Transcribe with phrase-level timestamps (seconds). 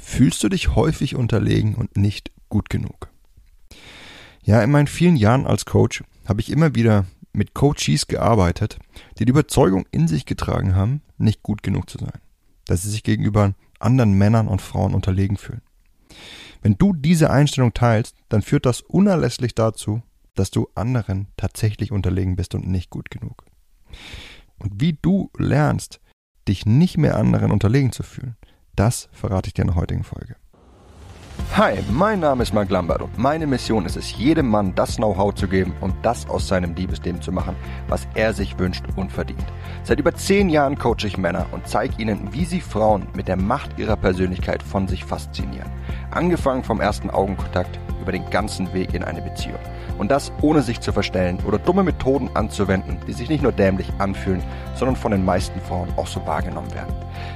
[0.00, 3.10] Fühlst du dich häufig unterlegen und nicht gut genug?
[4.42, 8.78] Ja, in meinen vielen Jahren als Coach habe ich immer wieder mit Coaches gearbeitet,
[9.18, 12.18] die die Überzeugung in sich getragen haben, nicht gut genug zu sein.
[12.64, 15.62] Dass sie sich gegenüber anderen Männern und Frauen unterlegen fühlen.
[16.62, 20.02] Wenn du diese Einstellung teilst, dann führt das unerlässlich dazu,
[20.34, 23.44] dass du anderen tatsächlich unterlegen bist und nicht gut genug.
[24.58, 26.00] Und wie du lernst,
[26.48, 28.36] dich nicht mehr anderen unterlegen zu fühlen,
[28.80, 30.36] das verrate ich dir in der heutigen Folge.
[31.54, 35.34] Hi, mein Name ist Mark Lambert und meine Mission ist es, jedem Mann das Know-how
[35.34, 37.56] zu geben und das aus seinem Liebesleben zu machen,
[37.88, 39.44] was er sich wünscht und verdient.
[39.82, 43.36] Seit über zehn Jahren coache ich Männer und zeige ihnen, wie sie Frauen mit der
[43.36, 45.70] Macht ihrer Persönlichkeit von sich faszinieren.
[46.10, 47.78] Angefangen vom ersten Augenkontakt
[48.10, 49.60] über den ganzen Weg in eine Beziehung.
[49.96, 53.86] Und das ohne sich zu verstellen oder dumme Methoden anzuwenden, die sich nicht nur dämlich
[53.98, 54.42] anfühlen,
[54.74, 56.92] sondern von den meisten Frauen auch so wahrgenommen werden.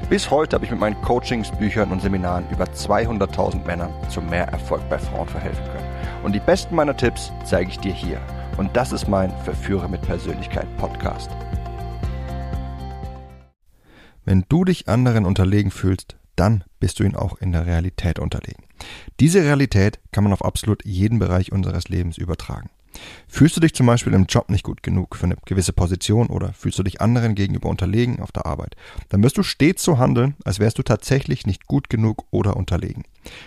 [0.09, 4.48] Bis heute habe ich mit meinen Coachings, Büchern und Seminaren über 200.000 Männern zu mehr
[4.48, 5.86] Erfolg bei Frauen verhelfen können.
[6.25, 8.19] Und die besten meiner Tipps zeige ich dir hier.
[8.56, 11.31] Und das ist mein Verführer mit Persönlichkeit Podcast.
[14.25, 18.64] Wenn du dich anderen unterlegen fühlst, dann bist du ihnen auch in der Realität unterlegen.
[19.20, 22.70] Diese Realität kann man auf absolut jeden Bereich unseres Lebens übertragen.
[23.26, 26.52] Fühlst du dich zum Beispiel im Job nicht gut genug für eine gewisse Position oder
[26.52, 28.76] fühlst du dich anderen gegenüber unterlegen auf der Arbeit,
[29.08, 33.04] dann wirst du stets so handeln, als wärst du tatsächlich nicht gut genug oder unterlegen.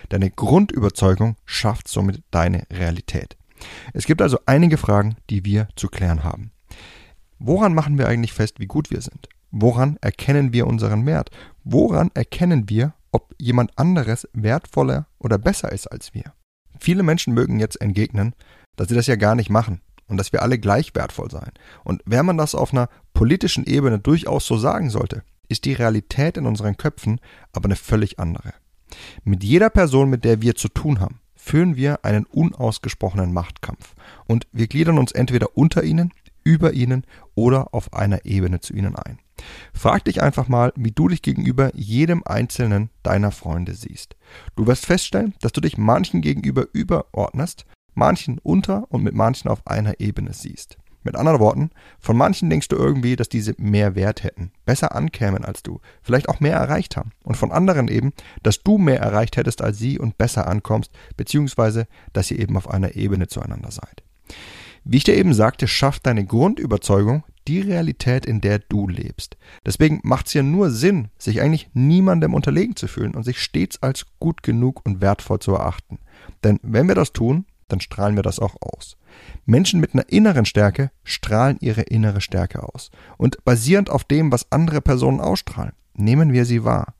[0.08, 3.36] Deine Grundüberzeugung schafft somit deine Realität.
[3.92, 6.52] Es gibt also einige Fragen, die wir zu klären haben.
[7.38, 9.28] Woran machen wir eigentlich fest, wie gut wir sind?
[9.50, 11.30] Woran erkennen wir unseren Wert?
[11.64, 16.32] Woran erkennen wir, ob jemand anderes wertvoller oder besser ist als wir?
[16.78, 18.34] Viele Menschen mögen jetzt entgegnen,
[18.76, 21.52] dass sie das ja gar nicht machen und dass wir alle gleich wertvoll seien.
[21.84, 26.36] Und wenn man das auf einer politischen Ebene durchaus so sagen sollte, ist die Realität
[26.36, 27.20] in unseren Köpfen
[27.52, 28.54] aber eine völlig andere.
[29.24, 33.94] Mit jeder Person, mit der wir zu tun haben, führen wir einen unausgesprochenen Machtkampf
[34.26, 36.12] und wir gliedern uns entweder unter ihnen,
[36.48, 37.04] über ihnen
[37.34, 39.18] oder auf einer Ebene zu ihnen ein.
[39.74, 44.16] Frag dich einfach mal, wie du dich gegenüber jedem einzelnen deiner Freunde siehst.
[44.56, 49.66] Du wirst feststellen, dass du dich manchen gegenüber überordnest, manchen unter und mit manchen auf
[49.66, 50.78] einer Ebene siehst.
[51.02, 51.70] Mit anderen Worten,
[52.00, 56.30] von manchen denkst du irgendwie, dass diese mehr Wert hätten, besser ankämen als du, vielleicht
[56.30, 57.12] auch mehr erreicht haben.
[57.24, 61.86] Und von anderen eben, dass du mehr erreicht hättest als sie und besser ankommst, beziehungsweise,
[62.14, 64.02] dass ihr eben auf einer Ebene zueinander seid.
[64.84, 69.36] Wie ich dir eben sagte, schafft deine Grundüberzeugung die Realität, in der du lebst.
[69.64, 73.82] Deswegen macht es ja nur Sinn, sich eigentlich niemandem unterlegen zu fühlen und sich stets
[73.82, 75.98] als gut genug und wertvoll zu erachten.
[76.44, 78.96] Denn wenn wir das tun, dann strahlen wir das auch aus.
[79.46, 82.90] Menschen mit einer inneren Stärke strahlen ihre innere Stärke aus.
[83.16, 86.94] Und basierend auf dem, was andere Personen ausstrahlen, nehmen wir sie wahr.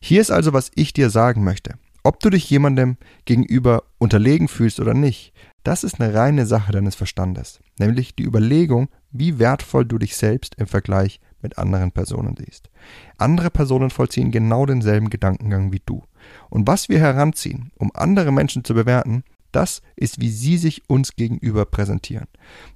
[0.00, 1.74] Hier ist also, was ich dir sagen möchte.
[2.04, 5.32] Ob du dich jemandem gegenüber unterlegen fühlst oder nicht,
[5.62, 10.54] das ist eine reine Sache deines Verstandes, nämlich die Überlegung, wie wertvoll du dich selbst
[10.56, 12.70] im Vergleich mit anderen Personen siehst.
[13.18, 16.02] Andere Personen vollziehen genau denselben Gedankengang wie du.
[16.50, 21.14] Und was wir heranziehen, um andere Menschen zu bewerten, das ist, wie sie sich uns
[21.14, 22.26] gegenüber präsentieren.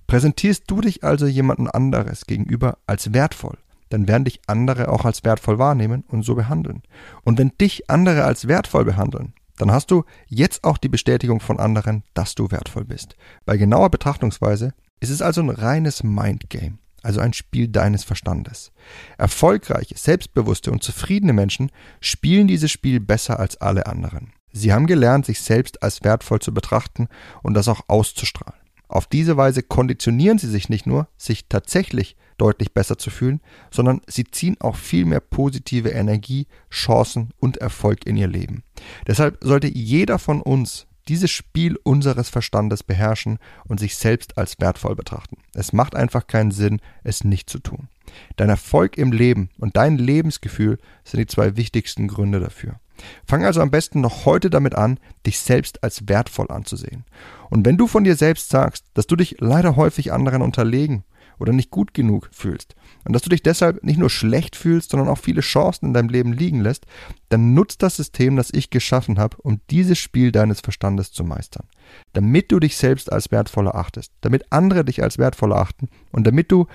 [0.06, 3.56] Präsentierst du dich also jemandem anderes gegenüber als wertvoll,
[3.88, 6.82] dann werden dich andere auch als wertvoll wahrnehmen und so behandeln.
[7.24, 11.58] Und wenn dich andere als wertvoll behandeln, dann hast du jetzt auch die Bestätigung von
[11.58, 13.16] anderen, dass du wertvoll bist.
[13.44, 18.72] Bei genauer Betrachtungsweise ist es also ein reines Mindgame, also ein Spiel deines Verstandes.
[19.18, 24.32] Erfolgreiche, selbstbewusste und zufriedene Menschen spielen dieses Spiel besser als alle anderen.
[24.52, 27.08] Sie haben gelernt, sich selbst als wertvoll zu betrachten
[27.42, 28.58] und das auch auszustrahlen.
[28.88, 34.00] Auf diese Weise konditionieren sie sich nicht nur, sich tatsächlich deutlich besser zu fühlen, sondern
[34.06, 38.62] sie ziehen auch viel mehr positive Energie, Chancen und Erfolg in ihr Leben.
[39.06, 44.96] Deshalb sollte jeder von uns dieses Spiel unseres Verstandes beherrschen und sich selbst als wertvoll
[44.96, 45.38] betrachten.
[45.54, 47.88] Es macht einfach keinen Sinn, es nicht zu tun.
[48.36, 52.80] Dein Erfolg im Leben und dein Lebensgefühl sind die zwei wichtigsten Gründe dafür.
[53.26, 57.04] Fang also am besten noch heute damit an, dich selbst als wertvoll anzusehen.
[57.50, 61.04] Und wenn du von dir selbst sagst, dass du dich leider häufig anderen unterlegen
[61.38, 62.74] oder nicht gut genug fühlst
[63.06, 66.08] und dass du dich deshalb nicht nur schlecht fühlst, sondern auch viele Chancen in deinem
[66.08, 66.86] Leben liegen lässt,
[67.28, 71.66] dann nutzt das System, das ich geschaffen habe, um dieses Spiel deines Verstandes zu meistern.
[72.14, 76.50] Damit du dich selbst als wertvoller achtest, damit andere dich als wertvoller achten und damit
[76.50, 76.66] du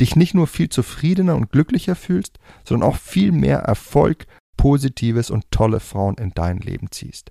[0.00, 4.26] dich nicht nur viel zufriedener und glücklicher fühlst, sondern auch viel mehr Erfolg,
[4.56, 7.30] Positives und tolle Frauen in dein Leben ziehst.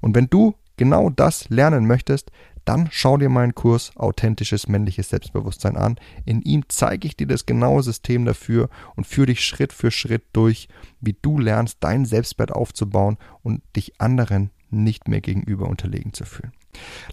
[0.00, 2.30] Und wenn du genau das lernen möchtest,
[2.68, 5.96] dann schau dir meinen Kurs Authentisches männliches Selbstbewusstsein an.
[6.26, 10.24] In ihm zeige ich dir das genaue System dafür und führe dich Schritt für Schritt
[10.34, 10.68] durch,
[11.00, 16.52] wie du lernst, dein Selbstwert aufzubauen und dich anderen nicht mehr gegenüber unterlegen zu fühlen.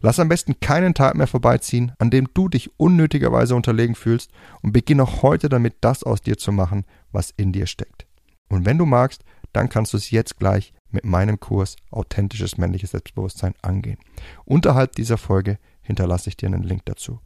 [0.01, 4.31] Lass am besten keinen Tag mehr vorbeiziehen, an dem du dich unnötigerweise unterlegen fühlst
[4.61, 8.05] und beginne auch heute damit, das aus dir zu machen, was in dir steckt.
[8.49, 9.23] Und wenn du magst,
[9.53, 13.97] dann kannst du es jetzt gleich mit meinem Kurs Authentisches männliches Selbstbewusstsein angehen.
[14.45, 17.19] Unterhalb dieser Folge hinterlasse ich dir einen Link dazu.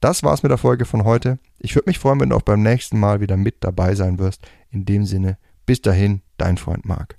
[0.00, 1.38] Das war's mit der Folge von heute.
[1.58, 4.46] Ich würde mich freuen, wenn du auch beim nächsten Mal wieder mit dabei sein wirst.
[4.70, 7.18] In dem Sinne, bis dahin, dein Freund Marc.